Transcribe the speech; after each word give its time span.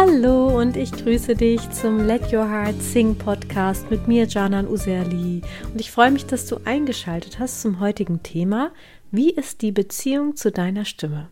Hallo 0.00 0.56
und 0.60 0.76
ich 0.76 0.92
grüße 0.92 1.34
dich 1.34 1.70
zum 1.70 1.98
Let 2.06 2.32
Your 2.32 2.48
Heart 2.48 2.80
Sing 2.80 3.16
Podcast 3.16 3.90
mit 3.90 4.06
mir, 4.06 4.28
Janan 4.28 4.68
Userli. 4.68 5.42
Und 5.72 5.80
ich 5.80 5.90
freue 5.90 6.12
mich, 6.12 6.24
dass 6.24 6.46
du 6.46 6.58
eingeschaltet 6.64 7.40
hast 7.40 7.62
zum 7.62 7.80
heutigen 7.80 8.22
Thema. 8.22 8.70
Wie 9.10 9.30
ist 9.30 9.60
die 9.60 9.72
Beziehung 9.72 10.36
zu 10.36 10.52
deiner 10.52 10.84
Stimme? 10.84 11.30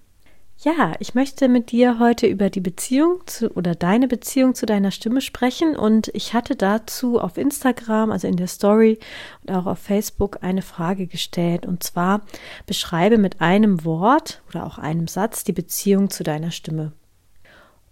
Ja, 0.59 0.95
ich 0.99 1.15
möchte 1.15 1.47
mit 1.47 1.71
dir 1.71 2.01
heute 2.01 2.27
über 2.27 2.51
die 2.51 2.61
Beziehung 2.61 3.21
zu 3.27 3.53
oder 3.55 3.77
deine 3.77 4.09
Beziehung 4.09 4.57
zu 4.57 4.67
deiner 4.67 4.91
Stimme 4.91 5.21
sprechen 5.21 5.77
und 5.77 6.11
ich 6.13 6.35
hatte 6.35 6.57
dazu 6.57 7.21
auf 7.21 7.39
Instagram, 7.39 8.11
also 8.11 8.27
in 8.27 8.37
der 8.37 8.49
Story 8.49 8.99
und 9.45 9.55
auch 9.55 9.67
auf 9.67 9.79
Facebook 9.79 10.39
eine 10.41 10.63
Frage 10.63 11.07
gestellt 11.07 11.67
und 11.67 11.85
zwar 11.85 12.23
beschreibe 12.67 13.17
mit 13.17 13.41
einem 13.41 13.85
Wort 13.85 14.43
oder 14.49 14.67
auch 14.67 14.79
einem 14.79 15.07
Satz 15.07 15.45
die 15.45 15.53
Beziehung 15.53 16.11
zu 16.11 16.25
deiner 16.25 16.51
Stimme. 16.51 16.91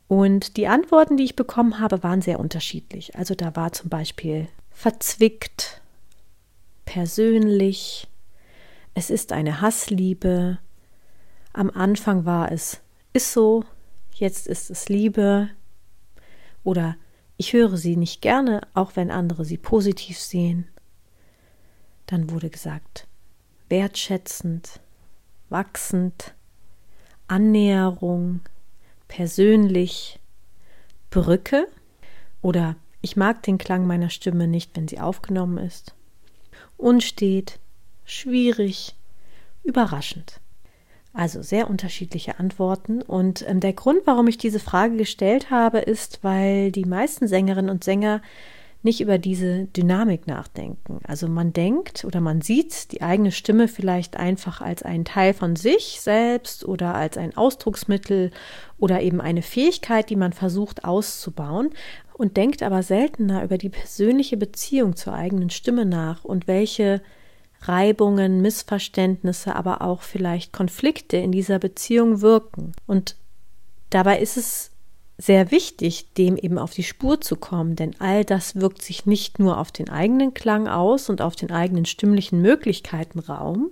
Und 0.09 0.57
die 0.57 0.69
Antworten, 0.69 1.17
die 1.17 1.25
ich 1.25 1.37
bekommen 1.37 1.81
habe, 1.81 2.03
waren 2.03 2.23
sehr 2.23 2.39
unterschiedlich. 2.39 3.17
Also 3.17 3.35
da 3.35 3.57
war 3.57 3.73
zum 3.73 3.89
Beispiel 3.89 4.49
verzwickt, 4.71 5.81
persönlich, 6.85 8.07
es 8.95 9.11
ist 9.11 9.33
eine 9.33 9.61
Hassliebe, 9.61 10.59
am 11.53 11.71
Anfang 11.71 12.25
war 12.25 12.53
es 12.53 12.81
ist 13.13 13.33
so, 13.33 13.65
jetzt 14.13 14.47
ist 14.47 14.71
es 14.71 14.89
Liebe 14.89 15.49
oder 16.65 16.97
ich 17.37 17.53
höre 17.53 17.77
sie 17.77 17.97
nicht 17.97 18.23
gerne, 18.23 18.61
auch 18.75 18.97
wenn 18.97 19.11
andere 19.11 19.45
sie 19.45 19.57
positiv 19.59 20.19
sehen. 20.19 20.69
Dann 22.07 22.31
wurde 22.31 22.51
gesagt, 22.51 23.07
wertschätzend, 23.69 24.81
wachsend, 25.49 26.35
Annäherung, 27.29 28.41
persönlich, 29.15 30.19
Brücke 31.11 31.69
oder 32.43 32.75
ich 33.01 33.15
mag 33.15 33.45
den 33.45 33.59
Klang 33.59 33.87
meiner 33.87 34.11
Stimme 34.11 34.49
nicht, 34.49 34.73
wenn 34.75 34.89
sie 34.89 34.99
aufgenommen 34.99 35.59
ist, 35.59 35.95
unstet, 36.77 37.61
schwierig, 38.05 38.97
überraschend. 39.63 40.41
Also 41.13 41.43
sehr 41.43 41.71
unterschiedliche 41.71 42.41
Antworten. 42.41 43.03
Und 43.03 43.49
ähm, 43.49 43.61
der 43.61 43.75
Grund, 43.75 44.01
warum 44.05 44.27
ich 44.27 44.37
diese 44.37 44.59
Frage 44.59 44.97
gestellt 44.97 45.49
habe, 45.49 45.79
ist, 45.79 46.25
weil 46.25 46.73
die 46.73 46.85
meisten 46.85 47.29
Sängerinnen 47.29 47.71
und 47.71 47.85
Sänger 47.85 48.21
nicht 48.85 49.01
über 49.01 49.19
diese 49.19 49.65
Dynamik 49.65 50.27
nachdenken. 50.27 51.01
Also 51.05 51.27
man 51.27 51.53
denkt 51.53 52.05
oder 52.05 52.21
man 52.21 52.43
sieht 52.43 52.93
die 52.93 53.03
eigene 53.03 53.33
Stimme 53.33 53.67
vielleicht 53.67 54.17
einfach 54.17 54.61
als 54.61 54.83
einen 54.83 55.05
Teil 55.05 55.33
von 55.33 55.57
sich 55.57 56.01
selbst 56.01 56.65
oder 56.65 56.95
als 56.95 57.17
ein 57.17 57.37
Ausdrucksmittel 57.37 58.31
oder 58.79 59.01
eben 59.01 59.21
eine 59.21 59.43
Fähigkeit, 59.43 60.11
die 60.11 60.17
man 60.17 60.35
versucht 60.35 60.85
auszubauen 60.85 61.71
und 62.13 62.37
denkt 62.37 62.63
aber 62.63 62.83
seltener 62.83 63.43
über 63.43 63.59
die 63.59 63.71
persönliche 63.71 64.37
Beziehung 64.37 64.97
zur 64.97 65.15
eigenen 65.15 65.51
Stimme 65.51 65.87
nach 65.87 66.25
und 66.25 66.47
welche 66.47 67.01
Reibungen, 67.63 68.43
Missverständnisse, 68.43 69.57
aber 69.57 69.81
auch 69.81 70.03
vielleicht 70.03 70.53
Konflikte 70.53 71.17
in 71.17 71.33
dieser 71.33 71.59
Beziehung 71.59 72.21
wirken. 72.21 72.73
Und 72.87 73.17
dabei 73.89 74.19
ist 74.19 74.37
es 74.37 74.74
sehr 75.19 75.51
wichtig, 75.51 76.13
dem 76.15 76.37
eben 76.37 76.59
auf 76.59 76.73
die 76.73 76.83
Spur 76.83 77.21
zu 77.21 77.37
kommen, 77.37 77.77
denn 77.77 77.95
all 78.01 78.25
das 78.25 78.57
wirkt 78.57 78.83
sich 78.83 79.07
nicht 79.07 79.39
nur 79.39 79.59
auf 79.59 79.71
den 79.71 79.89
eigenen 79.89 80.35
Klang 80.35 80.69
aus 80.69 81.09
und 81.09 81.23
auf 81.23 81.37
den 81.37 81.51
eigenen 81.51 81.85
stimmlichen 81.85 82.43
Möglichkeiten 82.43 83.21
Raum, 83.21 83.71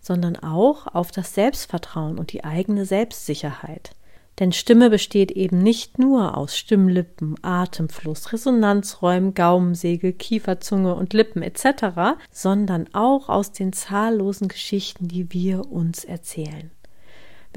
sondern 0.00 0.36
auch 0.36 0.86
auf 0.86 1.10
das 1.10 1.34
Selbstvertrauen 1.34 2.18
und 2.18 2.32
die 2.32 2.44
eigene 2.44 2.84
Selbstsicherheit. 2.84 3.90
Denn 4.38 4.52
Stimme 4.52 4.88
besteht 4.88 5.32
eben 5.32 5.58
nicht 5.58 5.98
nur 5.98 6.36
aus 6.36 6.56
Stimmlippen, 6.56 7.34
Atemfluss, 7.42 8.32
Resonanzräumen, 8.32 9.34
Gaumensegel, 9.34 10.12
Kieferzunge 10.12 10.94
und 10.94 11.12
Lippen 11.12 11.42
etc., 11.42 12.20
sondern 12.30 12.86
auch 12.94 13.28
aus 13.28 13.50
den 13.50 13.72
zahllosen 13.72 14.46
Geschichten, 14.46 15.08
die 15.08 15.32
wir 15.32 15.72
uns 15.72 16.04
erzählen. 16.04 16.70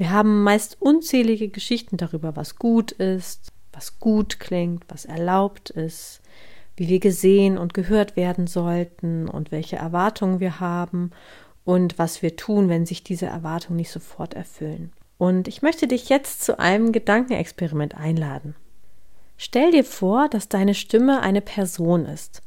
Wir 0.02 0.10
haben 0.10 0.42
meist 0.42 0.78
unzählige 0.80 1.48
Geschichten 1.48 1.96
darüber, 1.96 2.34
was 2.34 2.56
gut 2.56 2.90
ist, 2.90 3.52
was 3.72 4.00
gut 4.00 4.40
klingt, 4.40 4.82
was 4.88 5.04
erlaubt 5.04 5.70
ist, 5.70 6.22
wie 6.74 6.88
wir 6.88 6.98
gesehen 6.98 7.56
und 7.56 7.72
gehört 7.72 8.16
werden 8.16 8.48
sollten 8.48 9.28
und 9.28 9.52
welche 9.52 9.76
Erwartungen 9.76 10.40
wir 10.40 10.58
haben 10.58 11.12
und 11.64 12.00
was 12.00 12.20
wir 12.20 12.34
tun, 12.34 12.68
wenn 12.68 12.84
sich 12.84 13.04
diese 13.04 13.26
Erwartungen 13.26 13.76
nicht 13.76 13.92
sofort 13.92 14.34
erfüllen. 14.34 14.90
Und 15.18 15.46
ich 15.46 15.62
möchte 15.62 15.86
dich 15.86 16.08
jetzt 16.08 16.42
zu 16.42 16.58
einem 16.58 16.90
Gedankenexperiment 16.90 17.96
einladen. 17.96 18.56
Stell 19.36 19.70
dir 19.70 19.84
vor, 19.84 20.28
dass 20.28 20.48
deine 20.48 20.74
Stimme 20.74 21.20
eine 21.20 21.42
Person 21.42 22.06
ist 22.06 22.42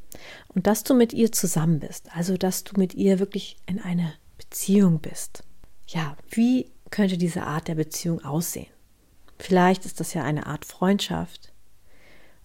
und 0.49 0.67
dass 0.67 0.83
du 0.83 0.93
mit 0.93 1.13
ihr 1.13 1.31
zusammen 1.31 1.79
bist, 1.79 2.13
also 2.13 2.35
dass 2.35 2.65
du 2.65 2.77
mit 2.77 2.95
ihr 2.95 3.19
wirklich 3.19 3.55
in 3.65 3.79
einer 3.79 4.11
Beziehung 4.37 4.99
bist. 4.99 5.45
Ja, 5.87 6.17
wie 6.31 6.74
könnte 6.95 7.17
diese 7.17 7.43
Art 7.43 7.67
der 7.67 7.75
Beziehung 7.75 8.23
aussehen? 8.23 8.71
Vielleicht 9.37 9.85
ist 9.85 9.99
das 9.99 10.13
ja 10.13 10.23
eine 10.23 10.45
Art 10.45 10.63
Freundschaft 10.63 11.51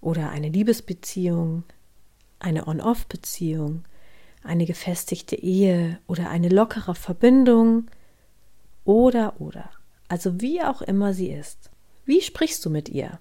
oder 0.01 0.31
eine 0.31 0.49
Liebesbeziehung, 0.49 1.63
eine 2.41 2.67
On-Off-Beziehung, 2.67 3.85
eine 4.43 4.67
gefestigte 4.67 5.37
Ehe 5.37 6.01
oder 6.09 6.31
eine 6.31 6.49
lockere 6.49 6.97
Verbindung 6.97 7.87
oder 8.85 9.41
oder 9.41 9.71
also 10.09 10.41
wie 10.41 10.61
auch 10.63 10.83
immer 10.83 11.15
sie 11.15 11.31
ist. 11.31 11.71
Wie 12.05 12.21
sprichst 12.21 12.65
du 12.65 12.71
mit 12.71 12.89
ihr? 12.89 13.21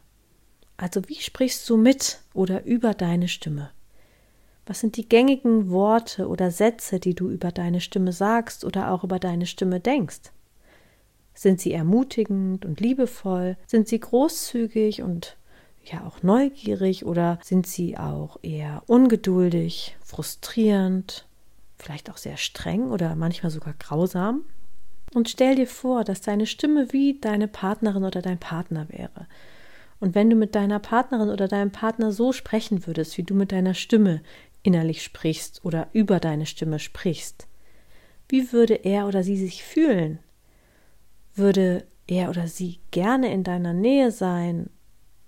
Also 0.78 1.08
wie 1.10 1.22
sprichst 1.22 1.70
du 1.70 1.78
mit 1.78 2.22
oder 2.34 2.66
über 2.66 2.96
deine 2.96 3.28
Stimme? 3.28 3.70
Was 4.66 4.80
sind 4.80 4.98
die 4.98 5.08
gängigen 5.08 5.70
Worte 5.70 6.28
oder 6.28 6.50
Sätze, 6.50 7.00
die 7.00 7.14
du 7.14 7.30
über 7.30 7.52
deine 7.52 7.82
Stimme 7.82 8.14
sagst 8.14 8.66
oder 8.66 8.92
auch 8.92 9.04
über 9.04 9.20
deine 9.20 9.46
Stimme 9.46 9.80
denkst? 9.80 10.32
Sind 11.40 11.62
sie 11.62 11.72
ermutigend 11.72 12.66
und 12.66 12.82
liebevoll? 12.82 13.56
Sind 13.66 13.88
sie 13.88 13.98
großzügig 13.98 15.04
und 15.04 15.38
ja 15.86 16.06
auch 16.06 16.22
neugierig 16.22 17.06
oder 17.06 17.40
sind 17.42 17.66
sie 17.66 17.98
auch 17.98 18.40
eher 18.42 18.84
ungeduldig, 18.88 19.96
frustrierend, 20.04 21.30
vielleicht 21.78 22.10
auch 22.12 22.18
sehr 22.18 22.36
streng 22.36 22.92
oder 22.92 23.16
manchmal 23.16 23.52
sogar 23.52 23.74
grausam? 23.80 24.42
Und 25.14 25.30
stell 25.30 25.56
dir 25.56 25.68
vor, 25.68 26.04
dass 26.04 26.20
deine 26.20 26.46
Stimme 26.46 26.92
wie 26.92 27.22
deine 27.22 27.48
Partnerin 27.48 28.04
oder 28.04 28.22
dein 28.22 28.38
Partner 28.38 28.90
wäre. 28.90 29.26
Und 30.02 30.16
wenn 30.16 30.30
du 30.30 30.36
mit 30.36 30.56
deiner 30.56 30.80
Partnerin 30.80 31.30
oder 31.30 31.48
deinem 31.48 31.72
Partner 31.72 32.12
so 32.12 32.34
sprechen 32.34 32.86
würdest, 32.86 33.18
wie 33.18 33.24
du 33.24 33.34
mit 33.34 33.54
deiner 33.54 33.76
Stimme 33.76 34.20
innerlich 34.62 35.04
sprichst 35.04 35.64
oder 35.64 35.88
über 35.94 36.20
deine 36.20 36.46
Stimme 36.46 36.80
sprichst, 36.80 37.48
wie 38.28 38.52
würde 38.52 38.74
er 38.74 39.08
oder 39.08 39.24
sie 39.24 39.38
sich 39.38 39.64
fühlen? 39.64 40.20
Würde 41.40 41.88
er 42.06 42.30
oder 42.30 42.48
sie 42.48 42.80
gerne 42.92 43.32
in 43.32 43.46
deiner 43.46 43.74
Nähe 43.74 44.12
sein? 44.12 44.70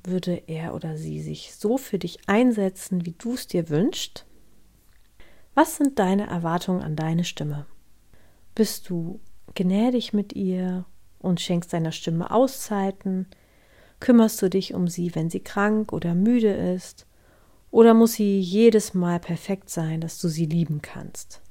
Würde 0.04 0.44
er 0.48 0.76
oder 0.76 0.98
sie 0.98 1.22
sich 1.22 1.56
so 1.56 1.78
für 1.78 2.00
dich 2.00 2.20
einsetzen, 2.28 3.06
wie 3.06 3.14
du 3.18 3.34
es 3.36 3.48
dir 3.48 3.70
wünschst? 3.70 4.26
Was 5.56 5.78
sind 5.78 6.00
deine 6.00 6.28
Erwartungen 6.28 6.82
an 6.82 6.98
deine 6.98 7.24
Stimme? 7.24 7.66
Bist 8.56 8.90
du 8.90 9.22
gnädig 9.56 10.12
mit 10.12 10.34
ihr 10.34 10.84
und 11.20 11.40
schenkst 11.40 11.72
deiner 11.72 11.94
Stimme 11.94 12.30
Auszeiten? 12.30 13.28
Kümmerst 14.02 14.42
du 14.42 14.50
dich 14.50 14.74
um 14.74 14.90
sie, 14.90 15.16
wenn 15.16 15.30
sie 15.30 15.40
krank 15.40 15.94
oder 15.94 16.14
müde 16.14 16.52
ist? 16.52 17.08
Oder 17.70 17.94
muss 17.94 18.14
sie 18.14 18.38
jedes 18.38 18.94
Mal 18.94 19.22
perfekt 19.22 19.70
sein, 19.70 20.02
dass 20.02 20.20
du 20.20 20.28
sie 20.28 20.46
lieben 20.46 20.82
kannst? 20.82 21.42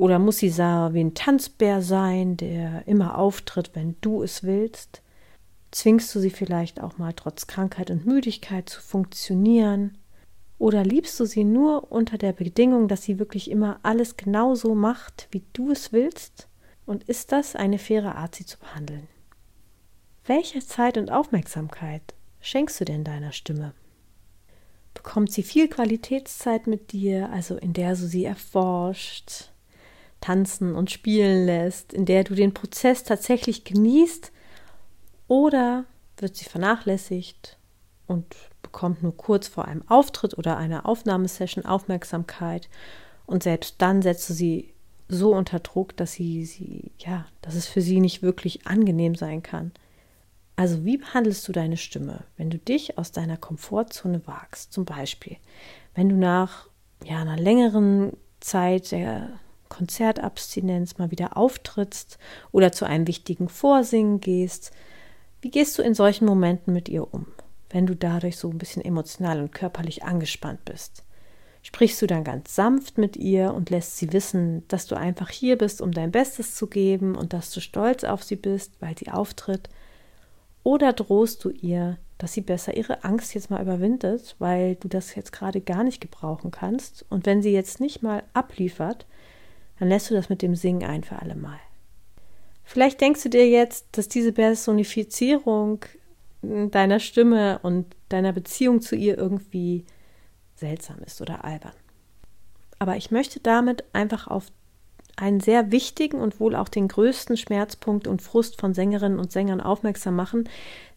Oder 0.00 0.18
muss 0.18 0.38
sie 0.38 0.48
so 0.48 0.62
wie 0.62 1.04
ein 1.04 1.12
Tanzbär 1.12 1.82
sein, 1.82 2.38
der 2.38 2.88
immer 2.88 3.18
auftritt, 3.18 3.72
wenn 3.74 3.96
du 4.00 4.22
es 4.22 4.42
willst? 4.42 5.02
Zwingst 5.72 6.14
du 6.14 6.20
sie 6.20 6.30
vielleicht 6.30 6.80
auch 6.80 6.96
mal 6.96 7.12
trotz 7.12 7.46
Krankheit 7.46 7.90
und 7.90 8.06
Müdigkeit 8.06 8.66
zu 8.66 8.80
funktionieren? 8.80 9.98
Oder 10.58 10.84
liebst 10.84 11.20
du 11.20 11.26
sie 11.26 11.44
nur 11.44 11.92
unter 11.92 12.16
der 12.16 12.32
Bedingung, 12.32 12.88
dass 12.88 13.02
sie 13.02 13.18
wirklich 13.18 13.50
immer 13.50 13.78
alles 13.82 14.16
genauso 14.16 14.74
macht, 14.74 15.28
wie 15.32 15.44
du 15.52 15.70
es 15.70 15.92
willst? 15.92 16.48
Und 16.86 17.04
ist 17.04 17.30
das 17.30 17.54
eine 17.54 17.76
faire 17.76 18.14
Art, 18.14 18.36
sie 18.36 18.46
zu 18.46 18.58
behandeln? 18.58 19.06
Welche 20.24 20.60
Zeit 20.60 20.96
und 20.96 21.12
Aufmerksamkeit 21.12 22.14
schenkst 22.40 22.80
du 22.80 22.86
denn 22.86 23.04
deiner 23.04 23.32
Stimme? 23.32 23.74
Bekommt 24.94 25.30
sie 25.30 25.42
viel 25.42 25.68
Qualitätszeit 25.68 26.66
mit 26.66 26.92
dir, 26.92 27.28
also 27.28 27.58
in 27.58 27.74
der 27.74 27.90
du 27.90 28.06
sie 28.06 28.24
erforscht, 28.24 29.49
tanzen 30.20 30.74
und 30.74 30.90
spielen 30.90 31.46
lässt, 31.46 31.92
in 31.92 32.04
der 32.04 32.24
du 32.24 32.34
den 32.34 32.54
Prozess 32.54 33.04
tatsächlich 33.04 33.64
genießt, 33.64 34.32
oder 35.28 35.84
wird 36.16 36.36
sie 36.36 36.44
vernachlässigt 36.44 37.56
und 38.06 38.26
bekommt 38.62 39.02
nur 39.02 39.16
kurz 39.16 39.46
vor 39.46 39.66
einem 39.66 39.88
Auftritt 39.88 40.36
oder 40.36 40.56
einer 40.56 40.86
Aufnahmesession 40.86 41.64
Aufmerksamkeit 41.64 42.68
und 43.26 43.44
selbst 43.44 43.76
dann 43.78 44.02
setzt 44.02 44.28
du 44.28 44.34
sie 44.34 44.74
so 45.08 45.34
unter 45.34 45.60
Druck, 45.60 45.96
dass 45.96 46.12
sie, 46.12 46.44
sie, 46.44 46.90
ja, 46.98 47.26
dass 47.42 47.54
es 47.54 47.66
für 47.66 47.80
sie 47.80 48.00
nicht 48.00 48.22
wirklich 48.22 48.66
angenehm 48.66 49.14
sein 49.14 49.42
kann. 49.42 49.72
Also 50.56 50.84
wie 50.84 50.98
behandelst 50.98 51.46
du 51.46 51.52
deine 51.52 51.76
Stimme, 51.76 52.24
wenn 52.36 52.50
du 52.50 52.58
dich 52.58 52.98
aus 52.98 53.12
deiner 53.12 53.36
Komfortzone 53.36 54.26
wagst? 54.26 54.72
Zum 54.72 54.84
Beispiel, 54.84 55.36
wenn 55.94 56.08
du 56.08 56.16
nach 56.16 56.68
ja, 57.04 57.20
einer 57.20 57.36
längeren 57.36 58.12
Zeit 58.40 58.92
der 58.92 59.30
Konzertabstinenz 59.70 60.98
mal 60.98 61.10
wieder 61.10 61.38
auftrittst 61.38 62.18
oder 62.52 62.72
zu 62.72 62.84
einem 62.84 63.06
wichtigen 63.06 63.48
Vorsingen 63.48 64.20
gehst. 64.20 64.72
Wie 65.40 65.50
gehst 65.50 65.78
du 65.78 65.82
in 65.82 65.94
solchen 65.94 66.26
Momenten 66.26 66.74
mit 66.74 66.90
ihr 66.90 67.14
um, 67.14 67.26
wenn 67.70 67.86
du 67.86 67.96
dadurch 67.96 68.36
so 68.36 68.50
ein 68.50 68.58
bisschen 68.58 68.84
emotional 68.84 69.40
und 69.40 69.52
körperlich 69.52 70.04
angespannt 70.04 70.66
bist? 70.66 71.04
Sprichst 71.62 72.00
du 72.00 72.06
dann 72.06 72.24
ganz 72.24 72.54
sanft 72.54 72.96
mit 72.96 73.16
ihr 73.16 73.52
und 73.52 73.70
lässt 73.70 73.98
sie 73.98 74.12
wissen, 74.12 74.66
dass 74.68 74.86
du 74.86 74.96
einfach 74.96 75.28
hier 75.28 75.58
bist, 75.58 75.82
um 75.82 75.92
dein 75.92 76.10
Bestes 76.10 76.54
zu 76.54 76.66
geben 76.66 77.14
und 77.14 77.32
dass 77.32 77.50
du 77.50 77.60
stolz 77.60 78.04
auf 78.04 78.22
sie 78.22 78.36
bist, 78.36 78.72
weil 78.80 78.96
sie 78.96 79.10
auftritt? 79.10 79.68
Oder 80.62 80.92
drohst 80.92 81.44
du 81.44 81.50
ihr, 81.50 81.98
dass 82.18 82.32
sie 82.32 82.40
besser 82.40 82.76
ihre 82.76 83.04
Angst 83.04 83.34
jetzt 83.34 83.50
mal 83.50 83.62
überwindet, 83.62 84.36
weil 84.38 84.76
du 84.76 84.88
das 84.88 85.14
jetzt 85.14 85.32
gerade 85.32 85.60
gar 85.60 85.84
nicht 85.84 86.00
gebrauchen 86.00 86.50
kannst? 86.50 87.04
Und 87.10 87.26
wenn 87.26 87.42
sie 87.42 87.52
jetzt 87.52 87.78
nicht 87.78 88.02
mal 88.02 88.22
abliefert, 88.32 89.06
dann 89.80 89.88
lässt 89.88 90.10
du 90.10 90.14
das 90.14 90.28
mit 90.28 90.42
dem 90.42 90.54
Singen 90.54 90.88
ein 90.88 91.02
für 91.02 91.20
alle 91.20 91.34
Mal. 91.34 91.58
Vielleicht 92.64 93.00
denkst 93.00 93.22
du 93.24 93.30
dir 93.30 93.48
jetzt, 93.48 93.86
dass 93.92 94.08
diese 94.08 94.32
Personifizierung 94.32 95.84
deiner 96.42 97.00
Stimme 97.00 97.58
und 97.62 97.86
deiner 98.10 98.32
Beziehung 98.32 98.82
zu 98.82 98.94
ihr 98.94 99.18
irgendwie 99.18 99.84
seltsam 100.54 100.98
ist 101.04 101.20
oder 101.20 101.44
albern. 101.44 101.72
Aber 102.78 102.96
ich 102.96 103.10
möchte 103.10 103.40
damit 103.40 103.84
einfach 103.92 104.28
auf 104.28 104.46
einen 105.16 105.40
sehr 105.40 105.72
wichtigen 105.72 106.18
und 106.18 106.40
wohl 106.40 106.54
auch 106.54 106.68
den 106.68 106.88
größten 106.88 107.36
Schmerzpunkt 107.36 108.06
und 108.06 108.22
Frust 108.22 108.60
von 108.60 108.74
Sängerinnen 108.74 109.18
und 109.18 109.32
Sängern 109.32 109.60
aufmerksam 109.60 110.14
machen, 110.14 110.48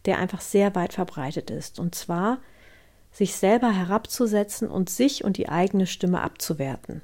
der 0.04 0.18
einfach 0.18 0.42
sehr 0.42 0.74
weit 0.74 0.92
verbreitet 0.92 1.50
ist. 1.50 1.78
Und 1.78 1.94
zwar 1.94 2.38
sich 3.12 3.34
selber 3.34 3.70
herabzusetzen 3.70 4.68
und 4.68 4.90
sich 4.90 5.24
und 5.24 5.38
die 5.38 5.48
eigene 5.48 5.86
Stimme 5.86 6.20
abzuwerten. 6.20 7.00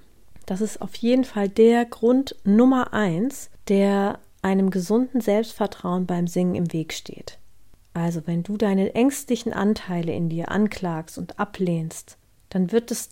Das 0.51 0.61
ist 0.61 0.83
auf 0.83 0.97
jeden 0.97 1.23
Fall 1.23 1.49
der 1.49 1.85
Grund 1.85 2.35
Nummer 2.43 2.93
eins, 2.93 3.51
der 3.69 4.19
einem 4.43 4.71
gesunden 4.71 5.21
Selbstvertrauen 5.21 6.07
beim 6.07 6.27
Singen 6.27 6.57
im 6.57 6.73
Weg 6.73 6.93
steht. 6.93 7.39
Also 7.95 8.27
wenn 8.27 8.43
du 8.43 8.57
deine 8.57 8.93
ängstlichen 8.97 9.53
Anteile 9.53 10.13
in 10.13 10.29
dir 10.29 10.51
anklagst 10.51 11.19
und 11.19 11.39
ablehnst, 11.39 12.19
dann 12.49 12.73
wird 12.73 12.91
es 12.91 13.11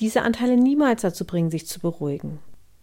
diese 0.00 0.20
Anteile 0.20 0.58
niemals 0.58 1.00
dazu 1.00 1.24
bringen, 1.24 1.50
sich 1.50 1.66
zu 1.66 1.80
beruhigen. 1.80 2.40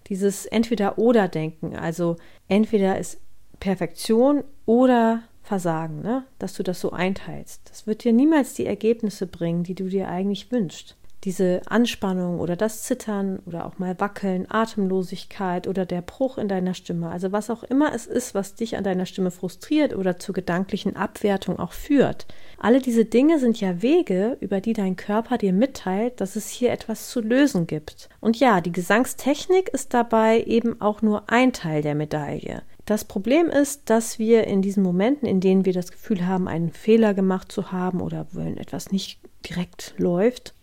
Dieses 0.08 0.48
Entweder-Oder-Denken, 0.48 1.76
also 1.76 2.16
entweder 2.48 2.98
ist 2.98 3.20
Perfektion 3.60 4.44
oder 4.66 5.22
Versagen, 5.44 6.02
ne? 6.02 6.26
dass 6.40 6.56
du 6.56 6.64
das 6.64 6.82
so 6.82 6.90
einteilst, 6.94 7.70
das 7.70 7.86
wird 7.86 8.04
dir 8.04 8.12
niemals 8.12 8.56
die 8.56 8.66
Ergebnisse 8.66 9.28
bringen, 9.28 9.64
die 9.64 9.76
du 9.76 9.88
dir 9.88 10.08
eigentlich 10.08 10.52
wünschst 10.52 10.98
diese 11.24 11.62
Anspannung 11.66 12.40
oder 12.40 12.56
das 12.56 12.84
Zittern 12.84 13.40
oder 13.46 13.66
auch 13.66 13.80
mal 13.80 14.00
Wackeln, 14.00 14.46
Atemlosigkeit 14.50 15.68
oder 15.68 15.86
der 15.86 16.02
Bruch 16.02 16.38
in 16.38 16.48
deiner 16.48 16.74
Stimme, 16.74 17.10
also 17.10 17.32
was 17.32 17.50
auch 17.50 17.64
immer 17.64 17.94
es 17.94 18.06
ist, 18.06 18.36
was 18.36 18.56
dich 18.56 18.78
an 18.78 18.84
deiner 18.84 19.06
Stimme 19.06 19.32
frustriert 19.32 19.96
oder 19.96 20.20
zur 20.20 20.36
gedanklichen 20.36 20.96
Abwertung 20.96 21.60
auch 21.60 21.74
führt. 21.74 22.28
Alle 22.58 22.82
diese 22.82 23.06
Dinge 23.06 23.40
sind 23.40 23.60
ja 23.60 23.82
Wege, 23.82 24.38
über 24.42 24.62
die 24.62 24.74
dein 24.74 24.96
Körper 24.96 25.38
dir 25.38 25.54
mitteilt, 25.54 26.20
dass 26.22 26.36
es 26.36 26.50
hier 26.50 26.72
etwas 26.72 27.10
zu 27.10 27.22
lösen 27.22 27.68
gibt. 27.68 28.10
Und 28.20 28.40
ja, 28.40 28.62
die 28.62 28.72
Gesangstechnik 28.72 29.70
ist 29.70 29.94
dabei 29.94 30.44
eben 30.44 30.82
auch 30.82 31.02
nur 31.02 31.30
ein 31.30 31.54
Teil 31.54 31.82
der 31.82 31.96
Medaille. 31.96 32.64
Das 32.86 33.06
Problem 33.06 33.50
ist, 33.50 33.90
dass 33.90 34.20
wir 34.20 34.46
in 34.46 34.62
diesen 34.62 34.84
Momenten, 34.84 35.26
in 35.28 35.40
denen 35.40 35.64
wir 35.64 35.72
das 35.72 35.92
Gefühl 35.92 36.28
haben, 36.28 36.50
einen 36.50 36.72
Fehler 36.72 37.14
gemacht 37.14 37.52
zu 37.52 37.72
haben 37.72 38.02
oder 38.02 38.28
wenn 38.34 38.58
etwas 38.58 38.92
nicht 38.92 39.20
direkt 39.46 39.94
läuft, 39.98 40.54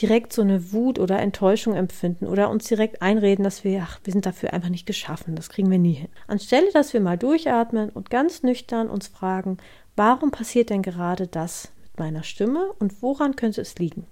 direkt 0.00 0.32
so 0.32 0.42
eine 0.42 0.72
Wut 0.72 0.98
oder 0.98 1.18
Enttäuschung 1.18 1.74
empfinden 1.74 2.26
oder 2.26 2.50
uns 2.50 2.64
direkt 2.64 3.02
einreden, 3.02 3.44
dass 3.44 3.64
wir, 3.64 3.82
ach, 3.82 4.00
wir 4.04 4.12
sind 4.12 4.26
dafür 4.26 4.52
einfach 4.52 4.68
nicht 4.68 4.86
geschaffen, 4.86 5.36
das 5.36 5.48
kriegen 5.48 5.70
wir 5.70 5.78
nie 5.78 5.94
hin. 5.94 6.08
Anstelle, 6.26 6.70
dass 6.72 6.92
wir 6.92 7.00
mal 7.00 7.18
durchatmen 7.18 7.90
und 7.90 8.10
ganz 8.10 8.42
nüchtern 8.42 8.88
uns 8.88 9.08
fragen, 9.08 9.58
warum 9.96 10.30
passiert 10.30 10.70
denn 10.70 10.82
gerade 10.82 11.26
das 11.26 11.72
mit 11.82 11.98
meiner 11.98 12.22
Stimme 12.22 12.72
und 12.78 13.02
woran 13.02 13.36
könnte 13.36 13.60
es 13.60 13.78
liegen? 13.78 14.06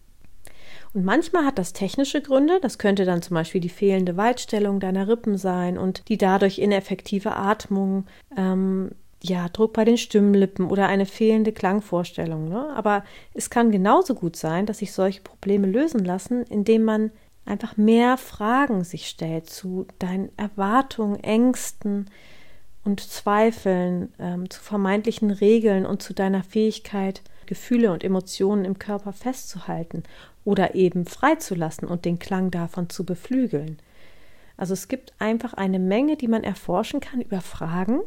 Und 0.94 1.04
manchmal 1.04 1.44
hat 1.44 1.58
das 1.58 1.72
technische 1.72 2.20
Gründe, 2.20 2.58
das 2.60 2.78
könnte 2.78 3.04
dann 3.04 3.22
zum 3.22 3.34
Beispiel 3.34 3.60
die 3.60 3.68
fehlende 3.68 4.16
Weitstellung 4.16 4.80
deiner 4.80 5.08
Rippen 5.08 5.36
sein 5.36 5.78
und 5.78 6.08
die 6.08 6.18
dadurch 6.18 6.58
ineffektive 6.58 7.36
Atmung, 7.36 8.06
ähm, 8.36 8.90
ja, 9.22 9.48
Druck 9.48 9.72
bei 9.72 9.84
den 9.84 9.98
Stimmlippen 9.98 10.66
oder 10.66 10.86
eine 10.88 11.06
fehlende 11.06 11.52
Klangvorstellung. 11.52 12.48
Ne? 12.48 12.70
Aber 12.74 13.04
es 13.34 13.50
kann 13.50 13.70
genauso 13.70 14.14
gut 14.14 14.36
sein, 14.36 14.66
dass 14.66 14.78
sich 14.78 14.92
solche 14.92 15.22
Probleme 15.22 15.66
lösen 15.66 16.04
lassen, 16.04 16.44
indem 16.44 16.84
man 16.84 17.10
einfach 17.44 17.76
mehr 17.76 18.16
Fragen 18.16 18.84
sich 18.84 19.08
stellt 19.08 19.50
zu 19.50 19.86
deinen 19.98 20.30
Erwartungen, 20.36 21.22
Ängsten 21.22 22.10
und 22.84 23.00
Zweifeln, 23.00 24.12
ähm, 24.18 24.48
zu 24.50 24.60
vermeintlichen 24.60 25.30
Regeln 25.30 25.84
und 25.84 26.02
zu 26.02 26.14
deiner 26.14 26.44
Fähigkeit, 26.44 27.22
Gefühle 27.46 27.92
und 27.92 28.04
Emotionen 28.04 28.64
im 28.64 28.78
Körper 28.78 29.12
festzuhalten 29.12 30.04
oder 30.44 30.74
eben 30.74 31.06
freizulassen 31.06 31.88
und 31.88 32.04
den 32.04 32.18
Klang 32.18 32.50
davon 32.50 32.88
zu 32.90 33.04
beflügeln. 33.04 33.78
Also 34.56 34.74
es 34.74 34.88
gibt 34.88 35.12
einfach 35.18 35.54
eine 35.54 35.78
Menge, 35.78 36.16
die 36.16 36.28
man 36.28 36.44
erforschen 36.44 37.00
kann 37.00 37.20
über 37.20 37.40
Fragen, 37.40 38.00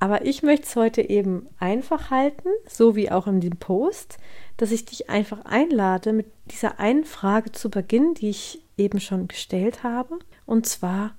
aber 0.00 0.24
ich 0.24 0.42
möchte 0.42 0.66
es 0.66 0.76
heute 0.76 1.02
eben 1.02 1.46
einfach 1.58 2.10
halten, 2.10 2.48
so 2.66 2.96
wie 2.96 3.10
auch 3.10 3.26
in 3.26 3.40
dem 3.40 3.58
Post, 3.58 4.16
dass 4.56 4.72
ich 4.72 4.86
dich 4.86 5.10
einfach 5.10 5.44
einlade, 5.44 6.14
mit 6.14 6.26
dieser 6.50 6.80
einen 6.80 7.04
Frage 7.04 7.52
zu 7.52 7.70
beginnen, 7.70 8.14
die 8.14 8.30
ich 8.30 8.62
eben 8.78 8.98
schon 8.98 9.28
gestellt 9.28 9.84
habe. 9.84 10.18
Und 10.46 10.66
zwar, 10.66 11.14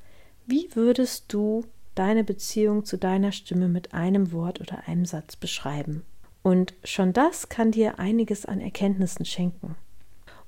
wie 0.47 0.67
würdest 0.73 1.31
du 1.31 1.63
deine 1.93 2.23
Beziehung 2.23 2.83
zu 2.83 2.97
deiner 2.97 3.31
Stimme 3.31 3.67
mit 3.67 3.93
einem 3.93 4.31
Wort 4.31 4.59
oder 4.59 4.87
einem 4.87 5.05
Satz 5.05 5.35
beschreiben? 5.35 6.01
Und 6.41 6.73
schon 6.83 7.13
das 7.13 7.49
kann 7.49 7.71
dir 7.71 7.99
einiges 7.99 8.47
an 8.47 8.61
Erkenntnissen 8.61 9.25
schenken. 9.25 9.75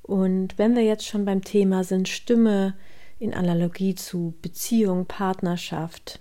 Und 0.02 0.58
wenn 0.58 0.76
wir 0.76 0.84
jetzt 0.84 1.06
schon 1.06 1.24
beim 1.24 1.44
Thema 1.44 1.84
sind, 1.84 2.10
Stimme 2.10 2.74
in 3.20 3.36
Analogie 3.36 3.94
zu 3.94 4.34
Beziehung, 4.42 5.06
Partnerschaft, 5.06 6.20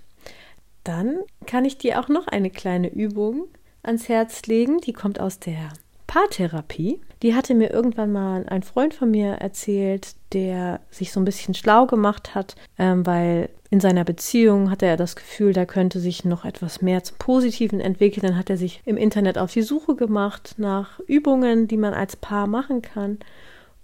dann 0.85 1.19
kann 1.47 1.65
ich 1.65 1.79
dir 1.79 2.01
auch 2.01 2.09
noch 2.09 2.27
eine 2.29 2.51
kleine 2.51 2.89
Übung 2.89 3.47
ans 3.83 4.09
Herz 4.09 4.47
legen. 4.47 4.81
Die 4.81 4.93
kommt 4.93 5.21
aus 5.21 5.39
der 5.39 5.73
Paartherapie. 6.07 7.01
Die 7.23 7.35
hatte 7.35 7.55
mir 7.55 7.71
irgendwann 7.71 8.13
mal 8.13 8.45
ein 8.49 8.63
Freund 8.63 8.93
von 8.93 9.11
mir 9.11 9.35
erzählt, 9.35 10.15
der 10.33 10.81
sich 10.91 11.13
so 11.13 11.21
ein 11.21 11.25
bisschen 11.25 11.55
schlau 11.55 11.87
gemacht 11.87 12.35
hat, 12.35 12.55
ähm, 12.79 13.07
weil 13.07 13.49
in 13.71 13.81
seiner 13.81 14.05
Beziehung 14.05 14.71
hatte 14.71 14.85
er 14.85 14.99
das 14.99 15.17
Gefühl, 15.17 15.55
da 15.55 15.65
könnte 15.65 16.01
sich 16.01 16.27
noch 16.27 16.45
etwas 16.45 16.83
mehr 16.83 17.03
zum 17.03 17.17
Positiven 17.17 17.81
entwickeln. 17.81 18.27
Dann 18.27 18.37
hat 18.37 18.51
er 18.51 18.59
sich 18.59 18.83
im 18.85 18.99
Internet 18.99 19.39
auf 19.39 19.53
die 19.53 19.63
Suche 19.63 19.97
gemacht 19.97 20.57
nach 20.59 21.01
Übungen, 21.01 21.69
die 21.69 21.79
man 21.79 21.95
als 21.95 22.17
Paar 22.17 22.47
machen 22.47 22.83
kann. 22.83 23.19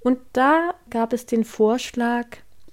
Und 0.01 0.19
da 0.35 0.75
gab 0.91 1.15
es 1.15 1.25
den 1.25 1.45
Vorschlag, 1.45 2.27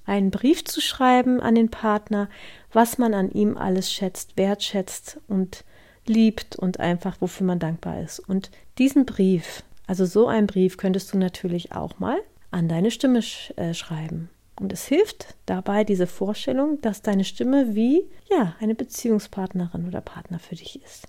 einen 0.06 0.32
Brief 0.32 0.64
zu 0.66 0.82
schreiben 0.82 1.42
an 1.42 1.56
den 1.56 1.70
Partner, 1.70 2.30
was 2.72 2.98
man 2.98 3.14
an 3.14 3.32
ihm 3.32 3.58
alles 3.58 3.92
schätzt, 3.92 4.38
wertschätzt 4.38 5.20
und 5.28 5.64
liebt 6.06 6.56
und 6.56 6.80
einfach 6.80 7.18
wofür 7.20 7.46
man 7.48 7.60
dankbar 7.60 8.02
ist. 8.02 8.20
Und 8.20 8.52
diesen 8.78 9.06
Brief, 9.06 9.64
also 9.88 10.06
so 10.06 10.28
einen 10.28 10.48
Brief, 10.48 10.78
könntest 10.78 11.14
du 11.14 11.18
natürlich 11.18 11.72
auch 11.72 12.00
mal 12.00 12.18
an 12.52 12.68
deine 12.68 12.92
Stimme 12.92 13.22
sch 13.22 13.52
äh, 13.58 13.74
schreiben. 13.74 14.30
Und 14.60 14.72
es 14.72 14.86
hilft 14.86 15.36
dabei 15.46 15.84
diese 15.84 16.08
Vorstellung, 16.08 16.80
dass 16.82 17.02
deine 17.02 17.26
Stimme 17.26 17.76
wie 17.76 18.04
ja 18.30 18.56
eine 18.60 18.76
Beziehungspartnerin 18.76 19.88
oder 19.88 20.00
Partner 20.00 20.40
für 20.40 20.56
dich 20.56 20.82
ist. 20.82 21.08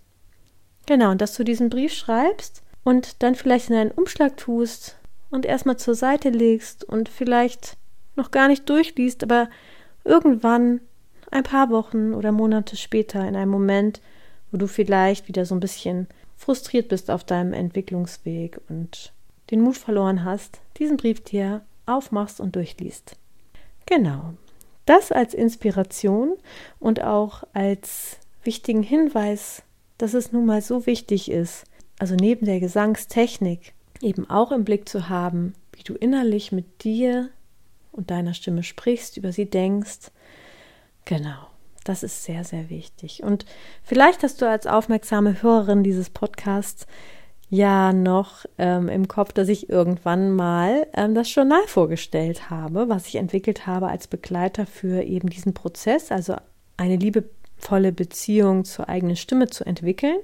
Genau, 0.87 1.11
und 1.11 1.21
dass 1.21 1.35
du 1.35 1.45
diesen 1.45 1.71
Brief 1.71 1.93
schreibst 1.93 2.63
und 2.83 3.23
dann 3.23 3.35
vielleicht 3.35 3.71
in 3.71 3.77
einen 3.77 3.91
Umschlag 3.91 4.37
tust 4.37 4.97
und 5.31 5.47
erstmal 5.47 5.77
zur 5.77 5.95
Seite 5.95 6.31
legst 6.31 6.85
und 6.85 7.09
vielleicht 7.09 7.77
noch 8.17 8.31
gar 8.31 8.49
nicht 8.49 8.69
durchliest, 8.69 9.23
aber 9.23 9.49
irgendwann 10.05 10.81
ein 11.31 11.43
paar 11.43 11.71
Wochen 11.71 12.15
oder 12.15 12.33
Monate 12.33 12.77
später 12.77 13.27
in 13.27 13.37
einem 13.37 13.51
Moment, 13.51 14.01
wo 14.51 14.59
du 14.59 14.67
vielleicht 14.67 15.29
wieder 15.29 15.45
so 15.45 15.55
ein 15.55 15.61
bisschen 15.61 16.07
frustriert 16.37 16.89
bist 16.89 17.11
auf 17.11 17.25
deinem 17.25 17.53
Entwicklungsweg 17.53 18.61
und 18.69 19.13
den 19.51 19.61
Mut 19.61 19.77
verloren 19.77 20.25
hast, 20.25 20.61
diesen 20.79 20.97
Brief 20.97 21.23
dir 21.23 21.63
aufmachst 21.87 22.41
und 22.41 22.57
durchliest. 22.57 23.17
Genau. 23.87 24.35
Das 24.85 25.11
als 25.11 25.35
Inspiration 25.35 26.35
und 26.79 27.03
auch 27.03 27.45
als 27.53 28.19
wichtigen 28.45 28.83
Hinweis, 28.83 29.63
dass 29.99 30.15
es 30.15 30.33
nun 30.33 30.47
mal 30.47 30.63
so 30.63 30.87
wichtig 30.87 31.31
ist, 31.31 31.65
also 31.99 32.15
neben 32.15 32.47
der 32.47 32.61
Gesangstechnik 32.61 33.73
eben 34.01 34.29
auch 34.29 34.53
im 34.53 34.65
Blick 34.65 34.89
zu 34.89 35.09
haben, 35.09 35.55
wie 35.73 35.83
du 35.83 35.95
innerlich 35.95 36.53
mit 36.53 36.85
dir 36.85 37.31
und 37.97 38.11
deiner 38.11 38.35
Stimme 38.35 38.63
sprichst, 38.63 39.17
über 39.17 39.33
sie 39.33 39.49
denkst. 39.49 40.11
Genau. 41.05 41.49
Das 41.85 42.03
ist 42.03 42.25
sehr, 42.25 42.43
sehr 42.43 42.69
wichtig. 42.69 43.23
Und 43.23 43.47
vielleicht 43.85 44.25
hast 44.25 44.43
du 44.43 44.49
als 44.49 44.67
aufmerksame 44.67 45.43
Hörerin 45.43 45.85
dieses 45.85 46.11
Podcasts 46.11 46.87
ja 47.49 47.93
noch 47.93 48.45
ähm, 48.59 48.89
im 48.89 49.07
Kopf, 49.07 49.33
dass 49.33 49.49
ich 49.49 49.71
irgendwann 49.71 50.35
mal 50.35 50.89
ähm, 50.95 51.15
das 51.15 51.33
Journal 51.33 51.65
vorgestellt 51.69 52.51
habe, 52.51 52.89
was 52.89 53.07
ich 53.07 53.17
entwickelt 53.17 53.69
habe 53.69 53.87
als 53.87 54.09
Begleiter 54.09 54.67
für 54.67 55.03
eben 55.03 55.31
diesen 55.31 55.55
Prozess, 55.55 56.11
also 56.11 56.35
eine 56.77 56.97
liebevolle 57.67 57.93
Beziehung 57.93 58.65
zur 58.65 58.89
eigenen 58.89 59.17
Stimme 59.17 59.49
zu 59.49 59.65
entwickeln. 59.65 60.19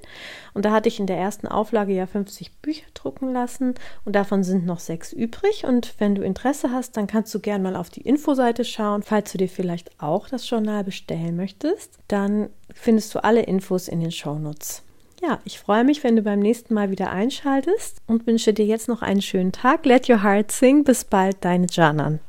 Und 0.53 0.65
da 0.65 0.71
hatte 0.71 0.87
ich 0.87 0.99
in 0.99 1.07
der 1.07 1.17
ersten 1.17 1.47
Auflage 1.47 1.93
ja 1.93 2.05
50 2.05 2.53
Bücher 2.61 2.85
drucken 2.93 3.33
lassen 3.33 3.75
und 4.05 4.15
davon 4.15 4.43
sind 4.43 4.65
noch 4.65 4.79
sechs 4.79 5.13
übrig. 5.13 5.65
Und 5.65 5.95
wenn 5.99 6.15
du 6.15 6.23
Interesse 6.23 6.71
hast, 6.71 6.95
dann 6.97 7.07
kannst 7.07 7.33
du 7.33 7.39
gerne 7.39 7.63
mal 7.63 7.75
auf 7.75 7.89
die 7.89 8.01
Infoseite 8.01 8.63
schauen. 8.63 9.03
Falls 9.03 9.31
du 9.31 9.37
dir 9.37 9.49
vielleicht 9.49 9.91
auch 10.01 10.29
das 10.29 10.49
Journal 10.49 10.83
bestellen 10.83 11.35
möchtest, 11.35 11.97
dann 12.07 12.49
findest 12.73 13.13
du 13.15 13.23
alle 13.23 13.41
Infos 13.41 13.87
in 13.87 13.99
den 13.99 14.11
Shownotes. 14.11 14.83
Ja, 15.21 15.39
ich 15.45 15.57
freue 15.59 15.85
mich, 15.85 16.03
wenn 16.03 16.17
du 16.17 16.21
beim 16.21 16.39
nächsten 16.39 16.73
Mal 16.73 16.91
wieder 16.91 17.09
einschaltest 17.11 17.97
und 18.07 18.27
wünsche 18.27 18.53
dir 18.53 18.65
jetzt 18.65 18.89
noch 18.89 19.01
einen 19.01 19.21
schönen 19.21 19.53
Tag. 19.53 19.85
Let 19.85 20.09
your 20.09 20.21
heart 20.21 20.51
sing. 20.51 20.83
Bis 20.83 21.05
bald, 21.05 21.37
deine 21.41 21.67
Janan. 21.69 22.19